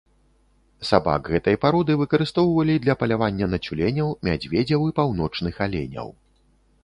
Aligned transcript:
Сабак 0.89 1.27
гэтай 1.33 1.57
пароды 1.65 1.97
выкарыстоўвалі 2.01 2.75
для 2.87 2.95
палявання 3.03 3.45
на 3.53 3.57
цюленяў, 3.65 4.09
мядзведзяў 4.29 4.81
і 4.89 4.95
паўночных 5.01 5.53
аленяў. 5.67 6.09